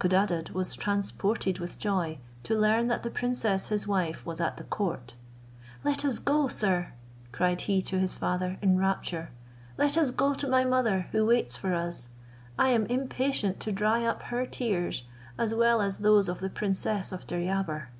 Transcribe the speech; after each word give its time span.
Codadad 0.00 0.50
was 0.50 0.74
transported 0.74 1.60
with 1.60 1.78
joy, 1.78 2.18
to 2.42 2.58
learn 2.58 2.88
that 2.88 3.04
the 3.04 3.08
princess 3.08 3.68
his 3.68 3.86
wife 3.86 4.26
was 4.26 4.40
at 4.40 4.56
the 4.56 4.64
court. 4.64 5.14
"Let 5.84 6.04
us 6.04 6.18
go, 6.18 6.48
sir," 6.48 6.92
cried 7.30 7.60
he 7.60 7.80
to 7.82 8.00
his 8.00 8.16
father 8.16 8.58
in 8.60 8.78
rapture, 8.80 9.30
"let 9.78 9.96
us 9.96 10.10
go 10.10 10.34
to 10.34 10.48
my 10.48 10.64
mother, 10.64 11.06
who 11.12 11.24
waits 11.24 11.56
for 11.56 11.72
us. 11.72 12.08
I 12.58 12.70
am 12.70 12.86
impatient 12.86 13.60
to 13.60 13.70
dry 13.70 14.04
up 14.04 14.22
her 14.22 14.44
tears, 14.44 15.04
as 15.38 15.54
well 15.54 15.80
as 15.80 15.98
those 15.98 16.28
of 16.28 16.40
the 16.40 16.50
princess 16.50 17.12
of 17.12 17.24
Deryabar." 17.28 17.90